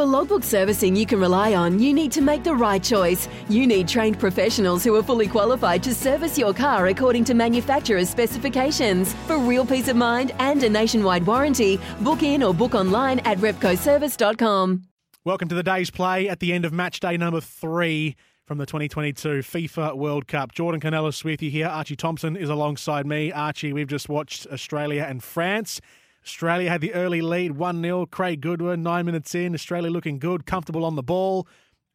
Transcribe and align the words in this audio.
For 0.00 0.06
logbook 0.06 0.44
servicing 0.44 0.96
you 0.96 1.04
can 1.04 1.20
rely 1.20 1.52
on, 1.52 1.78
you 1.78 1.92
need 1.92 2.10
to 2.12 2.22
make 2.22 2.42
the 2.42 2.54
right 2.54 2.82
choice. 2.82 3.28
You 3.50 3.66
need 3.66 3.86
trained 3.86 4.18
professionals 4.18 4.82
who 4.82 4.94
are 4.96 5.02
fully 5.02 5.28
qualified 5.28 5.82
to 5.82 5.94
service 5.94 6.38
your 6.38 6.54
car 6.54 6.86
according 6.86 7.24
to 7.24 7.34
manufacturer's 7.34 8.08
specifications. 8.08 9.12
For 9.26 9.36
real 9.36 9.66
peace 9.66 9.88
of 9.88 9.96
mind 9.96 10.32
and 10.38 10.62
a 10.62 10.70
nationwide 10.70 11.26
warranty, 11.26 11.78
book 12.00 12.22
in 12.22 12.42
or 12.42 12.54
book 12.54 12.74
online 12.74 13.18
at 13.26 13.36
repcoservice.com. 13.40 14.84
Welcome 15.26 15.48
to 15.48 15.54
the 15.54 15.62
day's 15.62 15.90
play 15.90 16.30
at 16.30 16.40
the 16.40 16.54
end 16.54 16.64
of 16.64 16.72
match 16.72 17.00
day 17.00 17.18
number 17.18 17.42
three 17.42 18.16
from 18.46 18.56
the 18.56 18.64
2022 18.64 19.40
FIFA 19.40 19.98
World 19.98 20.26
Cup. 20.26 20.52
Jordan 20.54 20.80
Canellis 20.80 21.24
with 21.24 21.42
you 21.42 21.50
here. 21.50 21.66
Archie 21.66 21.94
Thompson 21.94 22.36
is 22.36 22.48
alongside 22.48 23.06
me. 23.06 23.32
Archie, 23.32 23.74
we've 23.74 23.86
just 23.86 24.08
watched 24.08 24.46
Australia 24.46 25.04
and 25.06 25.22
France. 25.22 25.78
Australia 26.24 26.68
had 26.70 26.80
the 26.80 26.92
early 26.94 27.20
lead, 27.22 27.52
1 27.52 27.82
0. 27.82 28.06
Craig 28.06 28.40
Goodwin, 28.40 28.82
nine 28.82 29.06
minutes 29.06 29.34
in. 29.34 29.54
Australia 29.54 29.90
looking 29.90 30.18
good, 30.18 30.46
comfortable 30.46 30.84
on 30.84 30.96
the 30.96 31.02
ball. 31.02 31.46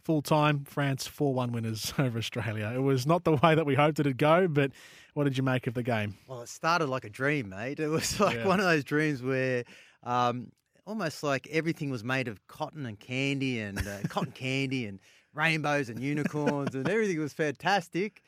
Full 0.04 0.22
time, 0.22 0.64
France 0.66 1.08
4 1.08 1.34
1 1.34 1.52
winners 1.52 1.94
over 2.00 2.18
Australia. 2.18 2.72
It 2.76 2.80
was 2.80 3.06
not 3.08 3.24
the 3.24 3.34
way 3.38 3.56
that 3.56 3.66
we 3.66 3.76
hoped 3.76 4.00
it'd 4.00 4.18
go, 4.18 4.48
but 4.48 4.72
what 5.14 5.24
did 5.24 5.38
you 5.38 5.44
make 5.44 5.68
of 5.68 5.74
the 5.74 5.84
game? 5.84 6.16
Well, 6.28 6.42
it 6.42 6.50
started 6.50 6.88
like 6.88 7.06
a 7.06 7.10
dream, 7.10 7.50
mate. 7.50 7.80
It 7.80 7.88
was 7.88 8.20
like 8.20 8.38
Yeah. 8.38 8.48
one 8.48 8.60
of 8.60 8.66
those 8.66 8.84
dreams 8.84 9.22
where 9.24 9.64
um, 10.04 10.52
almost 10.86 11.24
like 11.24 11.48
everything 11.52 11.90
was 11.90 12.04
made 12.04 12.28
of 12.28 12.46
cotton 12.48 12.86
and 12.86 13.00
candy 13.00 13.60
and 13.60 13.80
uh, 13.80 14.00
cotton 14.10 14.32
candy 14.32 14.86
and 14.86 15.00
rainbows 15.34 15.90
and 15.90 16.00
unicorns 16.00 16.76
and 16.76 16.88
everything 16.88 17.20
was 17.20 17.34
fantastic. 17.34 18.22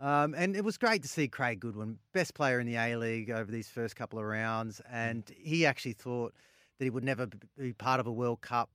Um, 0.00 0.34
and 0.34 0.56
it 0.56 0.64
was 0.64 0.78
great 0.78 1.02
to 1.02 1.08
see 1.08 1.26
Craig 1.28 1.58
Goodwin, 1.60 1.98
best 2.12 2.34
player 2.34 2.60
in 2.60 2.66
the 2.66 2.76
A 2.76 2.96
League 2.96 3.30
over 3.30 3.50
these 3.50 3.68
first 3.68 3.96
couple 3.96 4.18
of 4.18 4.24
rounds. 4.24 4.80
And 4.90 5.24
he 5.36 5.66
actually 5.66 5.94
thought 5.94 6.34
that 6.78 6.84
he 6.84 6.90
would 6.90 7.04
never 7.04 7.26
be 7.58 7.72
part 7.72 7.98
of 7.98 8.06
a 8.06 8.12
World 8.12 8.40
Cup. 8.40 8.70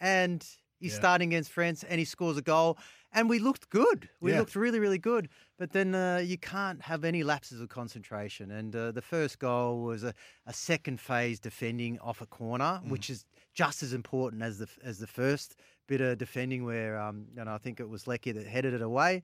And 0.00 0.46
he's 0.78 0.92
Yeah. 0.92 0.98
starting 0.98 1.28
against 1.32 1.50
France 1.50 1.82
and 1.82 1.98
he 1.98 2.04
scores 2.04 2.36
a 2.36 2.42
goal. 2.42 2.76
And 3.12 3.30
we 3.30 3.38
looked 3.38 3.70
good. 3.70 4.10
We 4.20 4.32
Yeah. 4.32 4.40
looked 4.40 4.54
really, 4.54 4.78
really 4.78 4.98
good. 4.98 5.30
But 5.56 5.70
then 5.72 5.94
uh, 5.94 6.18
you 6.18 6.36
can't 6.36 6.82
have 6.82 7.02
any 7.04 7.22
lapses 7.22 7.62
of 7.62 7.70
concentration. 7.70 8.50
And 8.50 8.76
uh, 8.76 8.92
the 8.92 9.00
first 9.00 9.38
goal 9.38 9.80
was 9.80 10.04
a, 10.04 10.12
a 10.44 10.52
second 10.52 11.00
phase 11.00 11.40
defending 11.40 11.98
off 12.00 12.20
a 12.20 12.26
corner, 12.26 12.82
Mm. 12.84 12.90
which 12.90 13.08
is 13.08 13.24
just 13.54 13.82
as 13.82 13.94
important 13.94 14.42
as 14.42 14.58
the 14.58 14.68
as 14.82 14.98
the 14.98 15.06
first 15.06 15.56
bit 15.86 16.02
of 16.02 16.18
defending, 16.18 16.64
where 16.66 16.98
um, 17.00 17.28
you 17.34 17.42
know 17.42 17.54
I 17.54 17.58
think 17.58 17.80
it 17.80 17.88
was 17.88 18.06
Leckie 18.06 18.32
that 18.32 18.46
headed 18.46 18.74
it 18.74 18.82
away. 18.82 19.22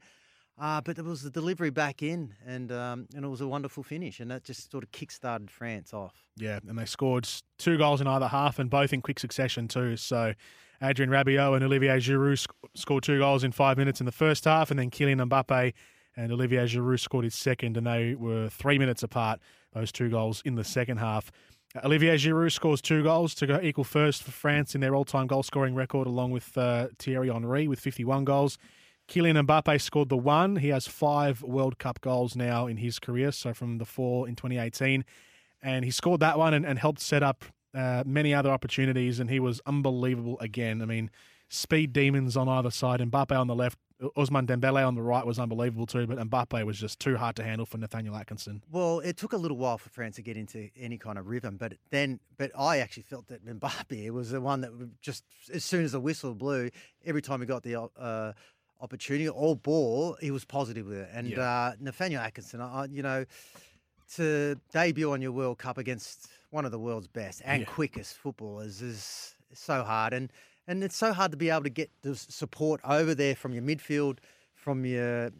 Uh, 0.61 0.81
but 0.81 0.97
there 0.97 1.05
was 1.05 1.23
the 1.23 1.31
delivery 1.31 1.71
back 1.71 2.03
in, 2.03 2.35
and 2.47 2.71
um, 2.71 3.07
and 3.15 3.25
it 3.25 3.29
was 3.29 3.41
a 3.41 3.49
wonderful 3.49 3.83
finish, 3.83 4.21
and 4.21 4.31
that 4.31 4.45
just 4.45 4.71
sort 4.71 4.85
of 4.85 4.93
kick-started 4.93 5.51
France 5.51 5.95
off. 5.95 6.15
Yeah, 6.37 6.61
and 6.69 6.79
they 6.79 6.85
scored 6.85 7.29
two 7.59 7.79
goals 7.79 8.01
in 8.01 8.07
either 8.07 8.29
half 8.29 8.59
and 8.59 8.69
both 8.69 8.93
in 8.93 9.01
quick 9.01 9.19
succession 9.19 9.67
too. 9.67 9.97
So 9.97 10.35
Adrien 10.83 11.11
Rabiot 11.11 11.57
and 11.57 11.65
Olivier 11.65 11.99
Giroud 11.99 12.39
sc- 12.39 12.53
scored 12.75 13.03
two 13.03 13.19
goals 13.19 13.45
in 13.45 13.53
five 13.53 13.79
minutes 13.79 14.01
in 14.01 14.07
the 14.07 14.13
first 14.13 14.45
half, 14.45 14.71
and 14.71 14.79
then 14.79 14.91
Kylian 14.91 15.27
Mbappe 15.29 15.73
and 16.17 16.33
Olivier 16.33 16.65
Giroud 16.67 17.01
scored 17.01 17.25
his 17.25 17.35
second, 17.35 17.77
and 17.77 17.87
they 17.87 18.15
were 18.15 18.49
three 18.49 18.79
minutes 18.79 19.03
apart. 19.03 19.41
Those 19.73 19.91
two 19.91 20.11
goals 20.11 20.43
in 20.45 20.55
the 20.55 20.65
second 20.65 20.99
half. 20.99 21.33
Uh, 21.75 21.81
Olivier 21.87 22.17
Giroud 22.17 22.53
scores 22.53 22.83
two 22.83 23.03
goals 23.03 23.35
to 23.37 23.47
go 23.47 23.59
equal 23.63 23.85
first 23.85 24.23
for 24.23 24.31
France 24.31 24.75
in 24.75 24.83
their 24.83 24.95
all-time 24.95 25.27
goal-scoring 25.27 25.75
record, 25.75 26.07
along 26.07 26.31
with 26.31 26.57
uh, 26.59 26.89
Thierry 26.99 27.31
Henry 27.31 27.67
with 27.69 27.81
51 27.81 28.25
goals. 28.25 28.59
Kylian 29.13 29.47
Mbappe 29.47 29.81
scored 29.81 30.09
the 30.09 30.17
one. 30.17 30.57
He 30.57 30.69
has 30.69 30.87
five 30.87 31.43
World 31.43 31.79
Cup 31.79 32.01
goals 32.01 32.35
now 32.35 32.67
in 32.67 32.79
his 32.79 32.99
career, 32.99 33.31
so 33.31 33.53
from 33.53 33.79
the 33.79 33.85
four 33.85 34.27
in 34.27 34.37
2018 34.37 35.05
and 35.63 35.85
he 35.85 35.91
scored 35.91 36.21
that 36.21 36.39
one 36.39 36.53
and, 36.55 36.67
and 36.67 36.79
helped 36.79 37.01
set 37.01 37.23
up 37.23 37.45
uh, 37.75 38.03
many 38.05 38.35
other 38.35 38.51
opportunities. 38.51 39.21
And 39.21 39.31
he 39.31 39.41
was 39.41 39.61
unbelievable 39.65 40.39
again. 40.41 40.83
I 40.83 40.87
mean, 40.87 41.11
speed 41.49 41.93
demons 41.93 42.37
on 42.37 42.49
either 42.49 42.71
side. 42.71 43.01
Mbappe 43.01 43.39
on 43.39 43.47
the 43.47 43.55
left, 43.55 43.79
Ousmane 44.17 44.47
Dembele 44.47 44.87
on 44.87 44.97
the 44.97 45.03
right 45.03 45.25
was 45.25 45.39
unbelievable 45.39 45.87
too. 45.87 46.07
But 46.07 46.19
Mbappe 46.19 46.67
was 46.67 46.79
just 46.79 46.99
too 46.99 47.17
hard 47.17 47.37
to 47.37 47.45
handle 47.45 47.65
for 47.65 47.79
Nathaniel 47.79 48.17
Atkinson. 48.17 48.63
Well, 48.71 48.99
it 49.01 49.17
took 49.17 49.33
a 49.33 49.37
little 49.37 49.57
while 49.57 49.79
for 49.79 49.89
France 49.89 50.17
to 50.17 50.23
get 50.23 50.37
into 50.37 50.69
any 50.77 50.99
kind 50.99 51.17
of 51.17 51.29
rhythm, 51.29 51.57
but 51.57 51.75
then, 51.91 52.19
but 52.37 52.51
I 52.59 52.79
actually 52.79 53.05
felt 53.05 53.29
that 53.29 53.47
Mbappe 53.47 54.11
was 54.11 54.31
the 54.31 54.41
one 54.41 54.63
that 54.63 54.73
just 55.01 55.25
as 55.55 55.65
soon 55.65 55.85
as 55.85 55.93
the 55.93 56.01
whistle 56.01 56.35
blew, 56.35 56.71
every 57.05 57.23
time 57.23 57.41
he 57.41 57.47
got 57.47 57.63
the 57.63 57.89
uh, 57.97 58.33
opportunity 58.83 59.29
or 59.29 59.57
ball, 59.57 60.17
he 60.21 60.31
was 60.31 60.45
positive 60.45 60.87
with 60.87 60.99
it. 60.99 61.11
And 61.13 61.29
Yeah. 61.29 61.41
uh, 61.43 61.73
Nathaniel 61.81 62.21
Atkinson, 62.21 62.61
I, 62.61 62.87
you 62.87 63.03
know, 63.03 63.25
to 64.15 64.57
debut 64.73 65.11
on 65.13 65.23
your 65.23 65.33
World 65.33 65.59
Cup 65.59 65.79
against 65.79 66.29
one 66.51 66.67
of 66.67 66.73
the 66.73 66.79
world's 66.79 67.09
best 67.09 67.41
and 67.45 67.63
Yeah. 67.63 67.67
quickest 67.67 68.17
footballers 68.17 68.83
is 68.83 69.35
so 69.55 69.83
hard, 69.85 70.13
and 70.13 70.31
and 70.67 70.85
it's 70.85 70.97
so 70.97 71.13
hard 71.13 71.31
to 71.33 71.37
be 71.37 71.51
able 71.51 71.65
to 71.65 71.71
get 71.71 71.91
the 72.03 72.15
support 72.15 72.81
over 72.85 73.15
there 73.15 73.35
from 73.35 73.53
your 73.53 73.63
midfield, 73.63 74.19
from 74.55 74.85
your 74.85 75.31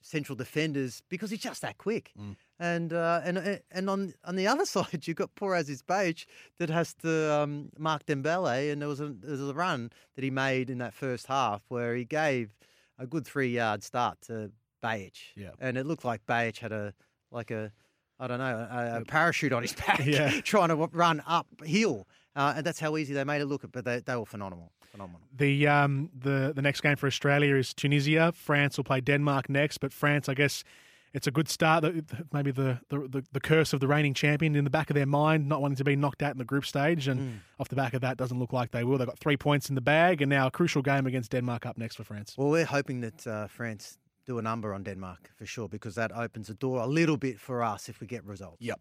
central 0.00 0.36
defenders 0.36 1.02
because 1.08 1.30
he's 1.30 1.40
just 1.40 1.62
that 1.62 1.78
quick. 1.78 2.12
And 2.58 2.92
uh, 2.92 3.20
and 3.24 3.38
uh, 3.38 3.56
and 3.70 3.90
on 3.90 4.14
on 4.24 4.36
the 4.36 4.46
other 4.52 4.64
side, 4.66 5.06
you've 5.06 5.16
got 5.16 5.34
poor 5.34 5.54
Aziz 5.54 5.82
that 5.82 6.70
has 6.70 6.94
to 6.94 7.32
um, 7.32 7.70
mark 7.78 8.06
Dembele, 8.06 8.72
and 8.72 8.80
there 8.80 8.88
was 8.88 9.00
a 9.00 9.08
there 9.08 9.32
was 9.32 9.48
a 9.48 9.54
run 9.54 9.90
that 10.14 10.24
he 10.24 10.30
made 10.30 10.70
in 10.70 10.78
that 10.78 10.94
first 10.94 11.26
half 11.26 11.64
where 11.68 11.94
he 11.94 12.04
gave 12.04 12.50
a 12.98 13.06
good 13.06 13.26
three 13.26 13.48
yard 13.48 13.82
start 13.82 14.18
to 14.22 14.50
Behich, 14.82 15.32
Yeah. 15.36 15.50
and 15.60 15.76
it 15.78 15.86
looked 15.86 16.04
like 16.04 16.24
Behich 16.26 16.58
had 16.58 16.72
a 16.72 16.92
like 17.30 17.50
a 17.50 17.72
I 18.20 18.26
don't 18.28 18.38
know 18.38 18.68
a, 18.70 19.00
a 19.00 19.04
parachute 19.04 19.52
on 19.52 19.62
his 19.62 19.72
back, 19.86 20.04
Yeah. 20.04 20.40
trying 20.42 20.68
to 20.68 20.76
run 20.76 21.22
uphill, 21.26 22.06
uh, 22.36 22.54
and 22.56 22.64
that's 22.66 22.78
how 22.80 22.96
easy 22.96 23.14
they 23.14 23.24
made 23.24 23.40
it 23.40 23.46
look. 23.46 23.64
But 23.72 23.84
they 23.84 24.00
they 24.00 24.16
were 24.16 24.26
phenomenal, 24.26 24.70
phenomenal. 24.92 25.20
The 25.36 25.66
um 25.66 26.10
the 26.16 26.52
the 26.54 26.62
next 26.62 26.80
game 26.82 26.96
for 26.96 27.06
Australia 27.06 27.56
is 27.56 27.74
Tunisia. 27.74 28.32
France 28.32 28.76
will 28.76 28.84
play 28.84 29.00
Denmark 29.00 29.48
next, 29.48 29.78
but 29.78 29.92
France, 29.92 30.28
I 30.28 30.34
guess. 30.34 30.64
It's 31.14 31.28
a 31.28 31.30
good 31.30 31.48
start. 31.48 31.84
Maybe 32.32 32.50
the, 32.50 32.80
the, 32.88 33.08
the, 33.08 33.24
the 33.32 33.40
curse 33.40 33.72
of 33.72 33.78
the 33.78 33.86
reigning 33.86 34.14
champion 34.14 34.56
in 34.56 34.64
the 34.64 34.70
back 34.70 34.90
of 34.90 34.94
their 34.94 35.06
mind, 35.06 35.48
not 35.48 35.62
wanting 35.62 35.76
to 35.76 35.84
be 35.84 35.94
knocked 35.94 36.22
out 36.22 36.32
in 36.32 36.38
the 36.38 36.44
group 36.44 36.66
stage. 36.66 37.06
And 37.06 37.40
off 37.60 37.68
the 37.68 37.76
back 37.76 37.94
of 37.94 38.00
that, 38.00 38.16
doesn't 38.16 38.38
look 38.38 38.52
like 38.52 38.72
they 38.72 38.82
will. 38.82 38.98
They've 38.98 39.06
got 39.06 39.20
three 39.20 39.36
points 39.36 39.68
in 39.68 39.76
the 39.76 39.80
bag, 39.80 40.20
and 40.22 40.28
now 40.28 40.48
a 40.48 40.50
crucial 40.50 40.82
game 40.82 41.06
against 41.06 41.30
Denmark 41.30 41.66
up 41.66 41.78
next 41.78 41.94
for 41.96 42.04
France. 42.04 42.34
Well, 42.36 42.50
we're 42.50 42.64
hoping 42.64 43.00
that 43.02 43.26
uh, 43.26 43.46
France 43.46 43.98
do 44.26 44.38
a 44.38 44.42
number 44.42 44.72
on 44.72 44.82
Denmark 44.82 45.30
for 45.36 45.46
sure 45.46 45.68
because 45.68 45.94
that 45.96 46.10
opens 46.12 46.48
the 46.48 46.54
door 46.54 46.80
a 46.80 46.86
little 46.86 47.16
bit 47.16 47.38
for 47.38 47.62
us 47.62 47.88
if 47.88 48.00
we 48.00 48.06
get 48.06 48.24
results. 48.24 48.56
Yep. 48.60 48.80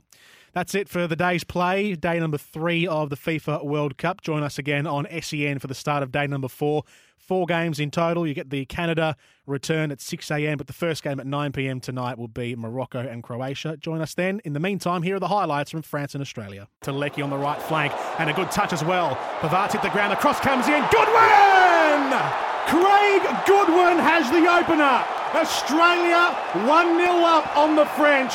That's 0.54 0.76
it 0.76 0.88
for 0.88 1.08
the 1.08 1.16
day's 1.16 1.44
play, 1.44 1.96
day 1.96 2.20
number 2.20 2.38
three 2.38 2.88
of 2.88 3.10
the 3.10 3.18
FIFA 3.18 3.66
World 3.66 3.98
Cup. 3.98 4.22
Join 4.22 4.44
us 4.44 4.58
again 4.58 4.88
on 4.88 5.08
SEN 5.22 5.60
for 5.60 5.68
the 5.68 5.76
start 5.76 6.04
of 6.04 6.12
day 6.12 6.28
number 6.28 6.48
four. 6.48 6.84
Four 7.18 7.46
games 7.46 7.80
in 7.80 7.90
total. 7.90 8.28
You 8.28 8.34
get 8.34 8.50
the 8.50 8.66
Canada 8.66 9.16
return 9.48 9.92
at 9.92 10.02
6 10.02 10.30
a.m., 10.30 10.58
but 10.58 10.68
the 10.68 10.74
first 10.74 11.04
game 11.04 11.22
at 11.22 11.26
9 11.26 11.54
p.m. 11.54 11.80
tonight 11.80 12.18
will 12.18 12.28
be 12.28 12.54
Morocco 12.54 13.00
and 13.00 13.24
Croatia. 13.24 13.78
Join 13.78 14.02
us 14.02 14.14
then. 14.14 14.42
In 14.44 14.52
the 14.52 14.60
meantime, 14.60 15.04
here 15.04 15.16
are 15.16 15.22
the 15.22 15.30
highlights 15.30 15.72
from 15.72 15.84
France 15.84 16.16
and 16.16 16.22
Australia. 16.22 16.68
Telecki 16.82 17.24
on 17.24 17.30
the 17.30 17.38
right 17.38 17.62
flank, 17.62 17.94
and 18.20 18.30
a 18.30 18.34
good 18.34 18.52
touch 18.52 18.74
as 18.74 18.84
well. 18.84 19.16
Pavard 19.40 19.72
hit 19.72 19.82
the 19.82 19.90
ground, 19.90 20.12
the 20.12 20.18
cross 20.18 20.42
comes 20.42 20.68
in. 20.68 20.84
Goodwin! 20.92 22.20
Craig 22.68 23.22
Goodwin 23.46 24.00
has 24.00 24.30
the 24.30 24.46
opener. 24.46 25.23
Australia 25.34 26.30
1 26.68 26.98
0 26.98 27.10
up 27.26 27.58
on 27.58 27.76
the 27.76 27.86
French. 27.86 28.34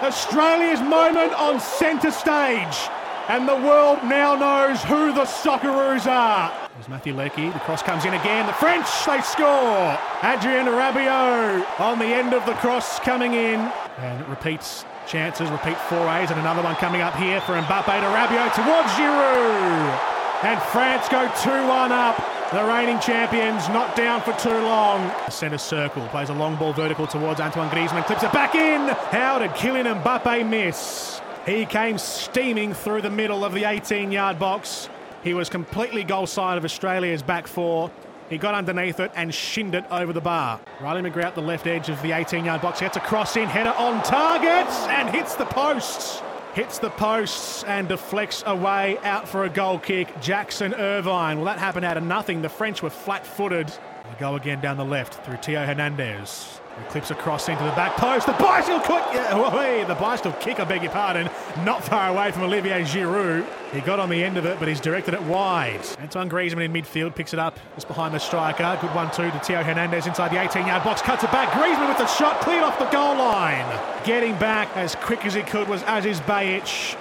Australia's 0.00 0.80
moment 0.80 1.32
on 1.34 1.60
centre 1.60 2.10
stage. 2.10 2.88
And 3.28 3.46
the 3.46 3.54
world 3.54 3.98
now 4.02 4.34
knows 4.34 4.82
who 4.82 5.12
the 5.12 5.24
Socceroos 5.24 6.06
are. 6.06 6.50
There's 6.74 6.88
Matthew 6.88 7.14
Leckie. 7.14 7.50
The 7.50 7.60
cross 7.60 7.82
comes 7.82 8.04
in 8.04 8.14
again. 8.14 8.46
The 8.46 8.52
French, 8.54 8.88
they 9.06 9.20
score. 9.20 9.96
Adrien 10.24 10.66
Rabiot 10.66 11.78
on 11.78 11.98
the 11.98 12.06
end 12.06 12.32
of 12.32 12.44
the 12.46 12.54
cross 12.54 12.98
coming 13.00 13.34
in. 13.34 13.60
And 13.98 14.20
it 14.20 14.28
repeats 14.28 14.84
chances, 15.06 15.50
repeat 15.50 15.76
forays. 15.86 16.30
And 16.30 16.40
another 16.40 16.62
one 16.62 16.74
coming 16.76 17.02
up 17.02 17.14
here 17.14 17.40
for 17.42 17.52
Mbappe 17.52 17.84
to 17.84 18.08
Rabiot 18.10 18.54
towards 18.54 18.88
Giroud. 18.96 20.00
And 20.42 20.60
France 20.72 21.08
go 21.08 21.28
2-1 21.28 21.90
up. 21.90 22.41
The 22.52 22.62
reigning 22.64 23.00
champions 23.00 23.66
not 23.70 23.96
down 23.96 24.20
for 24.20 24.34
too 24.34 24.50
long. 24.50 25.10
Centre 25.30 25.56
circle 25.56 26.06
plays 26.08 26.28
a 26.28 26.34
long 26.34 26.54
ball 26.56 26.74
vertical 26.74 27.06
towards 27.06 27.40
Antoine 27.40 27.70
Griezmann, 27.70 28.04
clips 28.04 28.22
it 28.22 28.30
back 28.30 28.54
in. 28.54 28.88
How 29.10 29.38
did 29.38 29.52
Kylian 29.52 30.02
Mbappe 30.02 30.46
miss? 30.46 31.22
He 31.46 31.64
came 31.64 31.96
steaming 31.96 32.74
through 32.74 33.00
the 33.00 33.10
middle 33.10 33.42
of 33.42 33.54
the 33.54 33.62
18-yard 33.62 34.38
box. 34.38 34.90
He 35.24 35.32
was 35.32 35.48
completely 35.48 36.04
goal 36.04 36.26
side 36.26 36.58
of 36.58 36.64
Australia's 36.66 37.22
back 37.22 37.46
four. 37.46 37.90
He 38.28 38.36
got 38.36 38.54
underneath 38.54 39.00
it 39.00 39.12
and 39.14 39.32
shinned 39.32 39.74
it 39.74 39.86
over 39.90 40.12
the 40.12 40.20
bar. 40.20 40.60
Riley 40.78 41.00
McGree, 41.00 41.34
the 41.34 41.40
left 41.40 41.66
edge 41.66 41.88
of 41.88 42.02
the 42.02 42.10
18-yard 42.10 42.60
box, 42.60 42.80
gets 42.80 42.98
a 42.98 43.00
cross 43.00 43.34
in, 43.38 43.48
header 43.48 43.72
on 43.78 44.02
target 44.02 44.68
and 44.90 45.08
hits 45.08 45.36
the 45.36 45.46
posts. 45.46 46.20
Hits 46.54 46.78
the 46.78 46.90
posts 46.90 47.64
and 47.64 47.88
deflects 47.88 48.42
away 48.44 48.98
out 49.04 49.26
for 49.26 49.44
a 49.44 49.48
goal 49.48 49.78
kick. 49.78 50.20
Jackson 50.20 50.74
Irvine. 50.74 51.38
Well, 51.38 51.46
that 51.46 51.58
happened 51.58 51.86
out 51.86 51.96
of 51.96 52.02
nothing. 52.02 52.42
The 52.42 52.50
French 52.50 52.82
were 52.82 52.90
flat 52.90 53.26
footed. 53.26 53.72
Go 54.20 54.34
again 54.34 54.60
down 54.60 54.76
the 54.76 54.84
left 54.84 55.24
through 55.24 55.38
Theo 55.38 55.64
Hernandez. 55.64 56.60
Clips 56.88 57.10
across 57.10 57.48
into 57.48 57.62
the 57.64 57.70
back 57.70 57.96
post. 57.96 58.26
The 58.26 58.32
bicycle 58.32 58.80
kick, 58.80 59.04
yeah, 59.12 59.84
the 59.88 59.94
bicycle 59.94 60.32
kick, 60.32 60.60
I 60.60 60.64
beg 60.64 60.82
your 60.82 60.92
pardon, 60.92 61.30
not 61.64 61.84
far 61.84 62.10
away 62.10 62.32
from 62.32 62.42
Olivier 62.42 62.82
Giroud. 62.82 63.46
He 63.72 63.80
got 63.80 63.98
on 63.98 64.08
the 64.08 64.22
end 64.22 64.36
of 64.36 64.44
it, 64.44 64.58
but 64.58 64.68
he's 64.68 64.80
directed 64.80 65.14
it 65.14 65.22
wide. 65.22 65.80
Antoine 66.00 66.28
Griezmann 66.28 66.64
in 66.64 66.72
midfield 66.72 67.14
picks 67.14 67.32
it 67.32 67.38
up 67.38 67.58
just 67.74 67.88
behind 67.88 68.14
the 68.14 68.18
striker. 68.18 68.78
Good 68.80 68.94
one 68.94 69.10
two 69.10 69.30
to 69.30 69.38
Theo 69.40 69.62
Hernandez 69.62 70.06
inside 70.06 70.30
the 70.30 70.36
18-yard 70.36 70.84
box, 70.84 71.02
cuts 71.02 71.24
it 71.24 71.30
back. 71.30 71.50
Griezmann 71.50 71.88
with 71.88 71.98
the 71.98 72.06
shot, 72.06 72.40
cleared 72.40 72.64
off 72.64 72.78
the 72.78 72.86
goal 72.86 73.16
line. 73.16 73.80
Getting 74.04 74.38
back 74.38 74.74
as 74.76 74.94
quick 74.96 75.24
as 75.24 75.34
he 75.34 75.42
could 75.42 75.68
was 75.68 75.82
Aziz 75.86 76.20
Behich. 76.20 76.96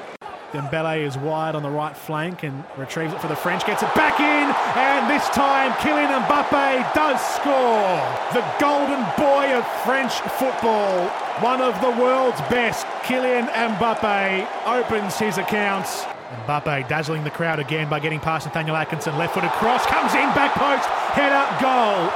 Dembele 0.52 1.00
is 1.00 1.18
wide 1.18 1.56
on 1.56 1.64
the 1.64 1.70
right 1.70 1.96
flank 1.96 2.44
and 2.44 2.64
retrieves 2.78 3.14
it 3.14 3.22
for 3.22 3.28
the 3.28 3.36
French, 3.36 3.66
gets 3.66 3.84
it 3.84 3.96
back 3.96 4.20
in, 4.20 4.52
and 4.76 5.10
this 5.10 5.28
time 5.30 5.72
Kylian 5.80 6.12
Mbappe 6.28 6.94
does 6.94 7.22
score. 7.22 7.96
The 8.34 8.44
golden 8.60 9.00
boy 9.16 9.56
of 9.56 9.66
French 9.86 10.12
football, 10.36 11.08
one 11.40 11.62
of 11.62 11.80
the 11.80 11.92
world's 12.02 12.42
best, 12.52 12.86
Kylian 13.04 13.48
Mbappe, 13.48 14.46
opens 14.66 15.18
his 15.18 15.38
accounts. 15.38 16.04
Mbappe 16.46 16.88
dazzling 16.90 17.24
the 17.24 17.32
crowd 17.32 17.60
again 17.60 17.90
by 17.90 18.00
getting 18.00 18.20
past 18.20 18.46
Nathaniel 18.46 18.76
Atkinson, 18.76 19.18
left 19.18 19.34
footed 19.34 19.52
cross, 19.52 19.86
comes 19.86 20.14
in, 20.14 20.28
back 20.36 20.52
post, 20.56 20.88
header, 21.16 21.48
goal. 21.64 22.12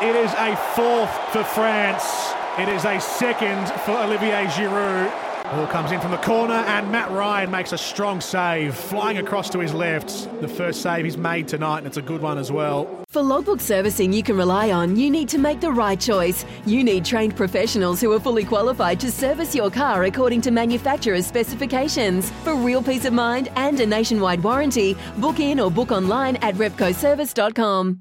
It 0.00 0.16
is 0.16 0.32
a 0.38 0.56
fourth 0.74 1.12
for 1.30 1.44
France. 1.44 2.32
It 2.58 2.70
is 2.70 2.86
a 2.86 2.98
second 3.00 3.68
for 3.82 3.92
Olivier 3.92 4.46
Giroud. 4.46 5.25
Ball 5.50 5.66
comes 5.68 5.92
in 5.92 6.00
from 6.00 6.10
the 6.10 6.16
corner, 6.18 6.54
and 6.54 6.90
Matt 6.90 7.08
Ryan 7.12 7.52
makes 7.52 7.72
a 7.72 7.78
strong 7.78 8.20
save, 8.20 8.74
flying 8.74 9.18
across 9.18 9.48
to 9.50 9.60
his 9.60 9.72
left. 9.72 10.28
The 10.40 10.48
first 10.48 10.82
save 10.82 11.04
he's 11.04 11.16
made 11.16 11.46
tonight, 11.46 11.78
and 11.78 11.86
it's 11.86 11.98
a 11.98 12.02
good 12.02 12.20
one 12.20 12.36
as 12.36 12.50
well. 12.50 13.04
For 13.10 13.22
logbook 13.22 13.60
servicing 13.60 14.12
you 14.12 14.24
can 14.24 14.36
rely 14.36 14.72
on, 14.72 14.96
you 14.96 15.08
need 15.08 15.28
to 15.28 15.38
make 15.38 15.60
the 15.60 15.70
right 15.70 16.00
choice. 16.00 16.44
You 16.66 16.82
need 16.82 17.04
trained 17.04 17.36
professionals 17.36 18.00
who 18.00 18.12
are 18.12 18.20
fully 18.20 18.44
qualified 18.44 18.98
to 19.00 19.12
service 19.12 19.54
your 19.54 19.70
car 19.70 20.02
according 20.04 20.40
to 20.42 20.50
manufacturer's 20.50 21.26
specifications. 21.26 22.30
For 22.42 22.56
real 22.56 22.82
peace 22.82 23.04
of 23.04 23.12
mind 23.12 23.48
and 23.54 23.78
a 23.78 23.86
nationwide 23.86 24.42
warranty, 24.42 24.96
book 25.18 25.38
in 25.38 25.60
or 25.60 25.70
book 25.70 25.92
online 25.92 26.36
at 26.36 26.56
repcoservice.com. 26.56 28.00